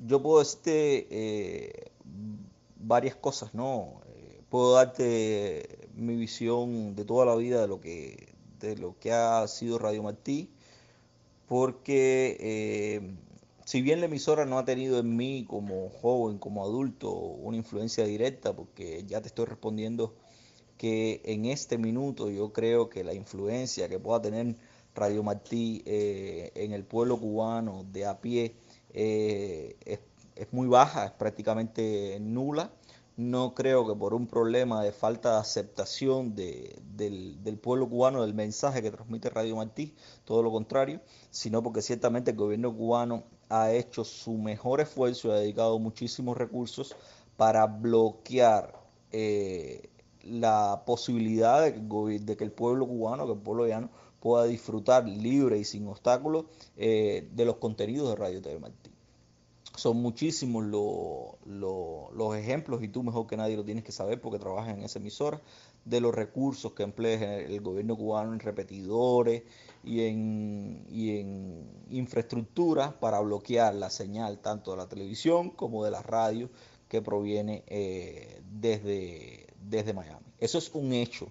yo 0.00 0.22
puedo 0.22 0.38
decirte 0.38 1.06
eh, 1.10 1.90
varias 2.76 3.14
cosas, 3.14 3.54
¿no? 3.54 4.00
Eh, 4.16 4.40
puedo 4.48 4.72
darte 4.72 5.88
mi 5.94 6.16
visión 6.16 6.94
de 6.96 7.04
toda 7.04 7.26
la 7.26 7.36
vida 7.36 7.60
de 7.60 7.68
lo 7.68 7.80
que, 7.80 8.32
de 8.60 8.76
lo 8.76 8.98
que 8.98 9.12
ha 9.12 9.46
sido 9.46 9.78
Radio 9.78 10.02
Martí, 10.02 10.50
porque 11.46 12.36
eh, 12.40 13.14
si 13.64 13.82
bien 13.82 14.00
la 14.00 14.06
emisora 14.06 14.46
no 14.46 14.58
ha 14.58 14.64
tenido 14.64 14.98
en 14.98 15.16
mí 15.16 15.44
como 15.46 15.90
joven, 15.90 16.38
como 16.38 16.64
adulto, 16.64 17.12
una 17.12 17.56
influencia 17.56 18.04
directa, 18.04 18.54
porque 18.54 19.04
ya 19.06 19.20
te 19.20 19.28
estoy 19.28 19.46
respondiendo 19.46 20.14
que 20.78 21.20
en 21.24 21.44
este 21.44 21.76
minuto 21.76 22.30
yo 22.30 22.52
creo 22.54 22.88
que 22.88 23.04
la 23.04 23.12
influencia 23.12 23.88
que 23.88 23.98
pueda 23.98 24.22
tener 24.22 24.56
Radio 24.94 25.22
Martí 25.22 25.82
en 25.84 26.72
el 26.72 26.84
pueblo 26.84 27.18
cubano 27.18 27.84
de 27.92 28.06
a 28.06 28.20
pie, 28.20 28.54
eh, 28.92 29.69
muy 30.52 30.66
baja, 30.68 31.06
es 31.06 31.12
prácticamente 31.12 32.18
nula. 32.20 32.70
No 33.16 33.54
creo 33.54 33.86
que 33.86 33.94
por 33.94 34.14
un 34.14 34.26
problema 34.26 34.82
de 34.82 34.92
falta 34.92 35.32
de 35.34 35.40
aceptación 35.40 36.34
del, 36.34 37.58
pueblo 37.60 37.88
cubano 37.88 38.22
del 38.22 38.32
mensaje 38.32 38.80
que 38.80 38.90
transmite 38.90 39.28
Radio 39.28 39.56
Martí, 39.56 39.94
todo 40.24 40.42
lo 40.42 40.50
contrario, 40.50 41.00
sino 41.30 41.62
porque 41.62 41.82
ciertamente 41.82 42.30
el 42.30 42.38
gobierno 42.38 42.74
cubano 42.74 43.24
ha 43.50 43.72
hecho 43.72 44.04
su 44.04 44.38
mejor 44.38 44.80
esfuerzo 44.80 45.28
y 45.28 45.30
ha 45.32 45.34
dedicado 45.34 45.78
muchísimos 45.78 46.36
recursos 46.36 46.96
para 47.36 47.66
bloquear 47.66 48.80
eh, 49.12 49.90
la 50.22 50.84
posibilidad 50.86 51.62
de 51.62 51.74
que, 51.74 51.80
de 52.20 52.36
que, 52.36 52.44
el 52.44 52.52
pueblo 52.52 52.86
cubano, 52.86 53.26
que 53.26 53.32
el 53.32 53.38
pueblo 53.38 53.66
llano, 53.66 53.90
pueda 54.20 54.44
disfrutar 54.44 55.08
libre 55.08 55.58
y 55.58 55.64
sin 55.64 55.86
obstáculos 55.88 56.44
eh, 56.76 57.28
de 57.32 57.44
los 57.44 57.56
contenidos 57.56 58.08
de 58.10 58.16
Radio 58.16 58.40
TV 58.40 58.58
Martí. 58.58 58.89
Son 59.80 59.96
muchísimos 59.96 60.62
los 60.66 62.36
ejemplos 62.36 62.82
y 62.82 62.88
tú 62.88 63.02
mejor 63.02 63.26
que 63.26 63.38
nadie 63.38 63.56
lo 63.56 63.64
tienes 63.64 63.82
que 63.82 63.92
saber 63.92 64.20
porque 64.20 64.38
trabajas 64.38 64.76
en 64.76 64.82
esa 64.82 64.98
emisora 64.98 65.40
de 65.86 66.02
los 66.02 66.14
recursos 66.14 66.74
que 66.74 66.82
emplea 66.82 67.38
el 67.38 67.62
gobierno 67.62 67.96
cubano 67.96 68.34
en 68.34 68.40
repetidores 68.40 69.42
y 69.82 70.02
en, 70.02 70.84
y 70.90 71.20
en 71.20 71.66
infraestructura 71.88 73.00
para 73.00 73.20
bloquear 73.20 73.74
la 73.74 73.88
señal 73.88 74.40
tanto 74.40 74.72
de 74.72 74.76
la 74.76 74.86
televisión 74.86 75.48
como 75.48 75.82
de 75.82 75.92
la 75.92 76.02
radio 76.02 76.50
que 76.86 77.00
proviene 77.00 77.64
eh, 77.66 78.42
desde, 78.52 79.46
desde 79.66 79.94
Miami. 79.94 80.26
Eso 80.40 80.58
es 80.58 80.70
un 80.74 80.92
hecho 80.92 81.28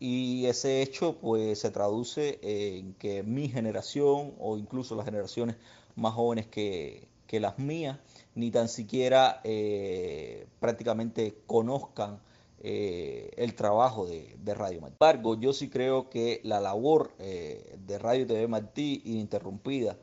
y 0.00 0.46
ese 0.46 0.82
hecho 0.82 1.16
pues 1.20 1.60
se 1.60 1.70
traduce 1.70 2.40
en 2.42 2.94
que 2.94 3.22
mi 3.22 3.48
generación 3.48 4.34
o 4.40 4.58
incluso 4.58 4.96
las 4.96 5.04
generaciones 5.04 5.54
más 5.94 6.12
jóvenes 6.14 6.48
que, 6.48 7.06
las 7.32 7.58
mías 7.58 7.98
ni 8.34 8.50
tan 8.50 8.68
siquiera 8.68 9.40
eh, 9.44 10.46
prácticamente 10.60 11.34
conozcan 11.46 12.20
eh, 12.60 13.30
el 13.36 13.54
trabajo 13.54 14.06
de, 14.06 14.36
Radio 14.54 14.80
Martí. 14.80 14.96
Sin 14.98 15.06
embargo, 15.08 15.38
yo 15.38 15.52
sí 15.52 15.68
creo 15.68 16.08
que 16.08 16.40
la 16.44 16.60
labor 16.60 17.12
eh, 17.18 17.76
de 17.86 17.98
Radio 17.98 18.26
TV 18.26 18.48
Martí 18.48 19.02
ininterrumpida 19.04 19.96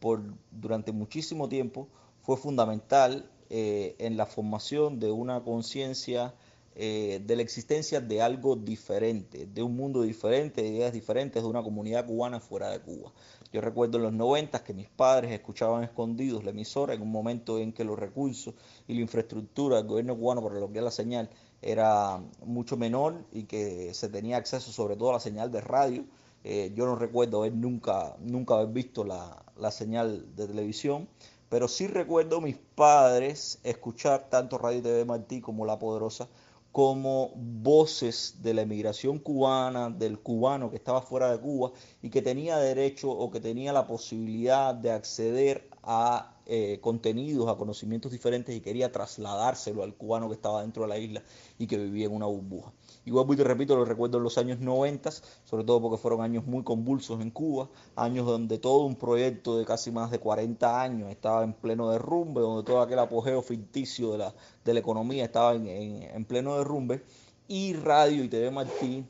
por, 0.00 0.22
durante 0.50 0.92
muchísimo 0.92 1.48
tiempo 1.48 1.88
fue 2.22 2.36
fundamental 2.36 3.30
en 3.50 4.16
la 4.16 4.26
formación 4.26 4.98
de 4.98 5.10
una 5.10 5.42
conciencia 5.42 6.34
eh, 6.80 7.20
de 7.26 7.34
la 7.34 7.42
existencia 7.42 8.00
de 8.00 8.22
algo 8.22 8.54
diferente, 8.54 9.46
de 9.46 9.62
un 9.64 9.74
mundo 9.74 10.02
diferente, 10.02 10.62
de 10.62 10.68
ideas 10.68 10.92
diferentes, 10.92 11.42
de 11.42 11.48
una 11.48 11.60
comunidad 11.60 12.06
cubana 12.06 12.38
fuera 12.38 12.70
de 12.70 12.78
Cuba. 12.78 13.12
Yo 13.52 13.60
recuerdo 13.60 13.96
en 13.96 14.04
los 14.04 14.12
90 14.12 14.62
que 14.62 14.74
mis 14.74 14.88
padres 14.88 15.32
escuchaban 15.32 15.82
escondidos 15.82 16.44
la 16.44 16.50
emisora 16.50 16.94
en 16.94 17.02
un 17.02 17.10
momento 17.10 17.58
en 17.58 17.72
que 17.72 17.82
los 17.82 17.98
recursos 17.98 18.54
y 18.86 18.94
la 18.94 19.00
infraestructura 19.00 19.78
del 19.78 19.88
gobierno 19.88 20.16
cubano 20.16 20.40
para 20.40 20.54
bloquear 20.54 20.84
la 20.84 20.92
señal 20.92 21.28
era 21.62 22.22
mucho 22.46 22.76
menor 22.76 23.24
y 23.32 23.42
que 23.46 23.92
se 23.92 24.08
tenía 24.08 24.36
acceso 24.36 24.70
sobre 24.70 24.94
todo 24.94 25.10
a 25.10 25.14
la 25.14 25.20
señal 25.20 25.50
de 25.50 25.60
radio. 25.60 26.04
Eh, 26.44 26.70
yo 26.76 26.86
no 26.86 26.94
recuerdo 26.94 27.38
haber 27.38 27.54
nunca, 27.54 28.14
nunca 28.20 28.54
haber 28.54 28.68
visto 28.68 29.02
la, 29.02 29.44
la 29.56 29.72
señal 29.72 30.36
de 30.36 30.46
televisión, 30.46 31.08
pero 31.48 31.66
sí 31.66 31.88
recuerdo 31.88 32.40
mis 32.40 32.56
padres 32.76 33.58
escuchar 33.64 34.28
tanto 34.30 34.58
Radio 34.58 34.80
TV 34.80 35.04
Martí 35.04 35.40
como 35.40 35.66
La 35.66 35.80
Poderosa 35.80 36.28
como 36.72 37.32
voces 37.34 38.36
de 38.42 38.54
la 38.54 38.62
emigración 38.62 39.18
cubana, 39.18 39.90
del 39.90 40.18
cubano 40.18 40.70
que 40.70 40.76
estaba 40.76 41.02
fuera 41.02 41.30
de 41.30 41.40
Cuba 41.40 41.72
y 42.02 42.10
que 42.10 42.22
tenía 42.22 42.58
derecho 42.58 43.10
o 43.10 43.30
que 43.30 43.40
tenía 43.40 43.72
la 43.72 43.86
posibilidad 43.86 44.74
de 44.74 44.92
acceder 44.92 45.68
a 45.82 46.37
eh, 46.50 46.78
contenidos, 46.80 47.46
a 47.46 47.56
conocimientos 47.56 48.10
diferentes 48.10 48.56
y 48.56 48.62
quería 48.62 48.90
trasladárselo 48.90 49.82
al 49.82 49.94
cubano 49.94 50.28
que 50.28 50.34
estaba 50.34 50.62
dentro 50.62 50.84
de 50.84 50.88
la 50.88 50.96
isla 50.96 51.22
y 51.58 51.66
que 51.66 51.76
vivía 51.76 52.06
en 52.06 52.14
una 52.14 52.24
burbuja. 52.24 52.72
Igual, 53.04 53.26
y 53.30 53.36
te 53.36 53.44
repito, 53.44 53.76
lo 53.76 53.84
recuerdo 53.84 54.16
en 54.16 54.24
los 54.24 54.38
años 54.38 54.58
90, 54.58 55.10
sobre 55.44 55.64
todo 55.64 55.82
porque 55.82 55.98
fueron 55.98 56.22
años 56.22 56.46
muy 56.46 56.64
convulsos 56.64 57.20
en 57.20 57.30
Cuba, 57.30 57.68
años 57.96 58.24
donde 58.24 58.56
todo 58.56 58.86
un 58.86 58.96
proyecto 58.96 59.58
de 59.58 59.66
casi 59.66 59.90
más 59.90 60.10
de 60.10 60.20
40 60.20 60.80
años 60.80 61.10
estaba 61.10 61.44
en 61.44 61.52
pleno 61.52 61.90
derrumbe, 61.90 62.40
donde 62.40 62.64
todo 62.64 62.80
aquel 62.80 62.98
apogeo 62.98 63.42
ficticio 63.42 64.12
de 64.12 64.18
la, 64.18 64.34
de 64.64 64.72
la 64.72 64.80
economía 64.80 65.26
estaba 65.26 65.54
en, 65.54 65.66
en 65.66 66.24
pleno 66.24 66.56
derrumbe, 66.56 67.04
y 67.46 67.74
Radio 67.74 68.24
y 68.24 68.28
TV 68.30 68.50
Martí 68.50 69.04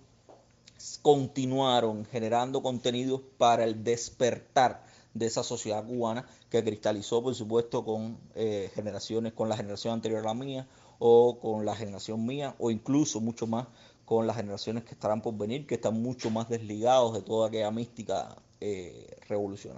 continuaron 1.02 2.04
generando 2.04 2.62
contenidos 2.62 3.20
para 3.36 3.62
el 3.62 3.84
despertar 3.84 4.88
de 5.18 5.26
esa 5.26 5.42
sociedad 5.42 5.84
cubana 5.86 6.26
que 6.50 6.62
cristalizó, 6.64 7.22
por 7.22 7.34
supuesto, 7.34 7.84
con 7.84 8.18
eh, 8.34 8.70
generaciones, 8.74 9.32
con 9.32 9.48
la 9.48 9.56
generación 9.56 9.94
anterior 9.94 10.20
a 10.20 10.28
la 10.28 10.34
mía 10.34 10.66
o 10.98 11.38
con 11.38 11.64
la 11.64 11.74
generación 11.76 12.24
mía 12.26 12.54
o 12.58 12.70
incluso 12.70 13.20
mucho 13.20 13.46
más 13.46 13.66
con 14.04 14.26
las 14.26 14.36
generaciones 14.36 14.84
que 14.84 14.92
estarán 14.94 15.20
por 15.20 15.36
venir, 15.36 15.66
que 15.66 15.74
están 15.74 16.00
mucho 16.00 16.30
más 16.30 16.48
desligados 16.48 17.12
de 17.12 17.20
toda 17.20 17.48
aquella 17.48 17.70
mística 17.70 18.36
eh, 18.60 19.18
revolucionaria. 19.28 19.76